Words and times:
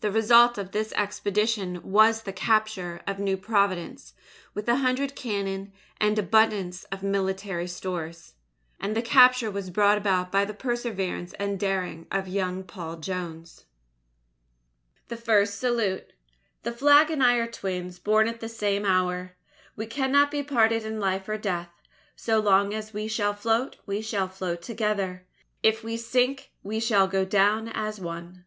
The 0.00 0.10
result 0.10 0.58
of 0.58 0.72
this 0.72 0.90
expedition 0.96 1.80
was 1.84 2.22
the 2.22 2.32
capture 2.32 3.02
of 3.06 3.20
New 3.20 3.36
Providence 3.36 4.12
with 4.52 4.68
a 4.68 4.78
hundred 4.78 5.14
cannon 5.14 5.72
and 6.00 6.18
abundance 6.18 6.82
of 6.90 7.04
military 7.04 7.68
stores. 7.68 8.32
And 8.80 8.96
the 8.96 9.00
capture 9.00 9.52
was 9.52 9.70
brought 9.70 9.96
about 9.96 10.32
by 10.32 10.44
the 10.44 10.54
perseverance 10.54 11.34
and 11.34 11.60
daring 11.60 12.08
of 12.10 12.26
young 12.26 12.64
Paul 12.64 12.96
Jones. 12.96 13.58
J. 13.58 13.60
T. 13.60 13.60
Headley 13.60 14.98
(Arranged) 14.98 15.08
THE 15.08 15.16
FIRST 15.24 15.60
SALUTE 15.60 16.12
_That 16.64 16.74
Flag 16.74 17.10
and 17.12 17.22
I 17.22 17.36
are 17.36 17.46
twins, 17.46 18.00
born 18.00 18.26
at 18.26 18.40
the 18.40 18.48
same 18.48 18.84
hour.... 18.84 19.36
We 19.76 19.86
cannot 19.86 20.32
be 20.32 20.42
parted 20.42 20.82
in 20.84 20.98
life 20.98 21.28
or 21.28 21.38
death. 21.38 21.70
So 22.16 22.40
long 22.40 22.74
as 22.74 22.92
we 22.92 23.06
shall 23.06 23.34
float, 23.34 23.76
we 23.86 24.02
shall 24.02 24.26
float 24.26 24.62
together. 24.62 25.28
If 25.62 25.84
we 25.84 25.96
sink, 25.96 26.50
we 26.64 26.80
shall 26.80 27.06
go 27.06 27.24
down 27.24 27.68
as 27.68 28.00
one. 28.00 28.46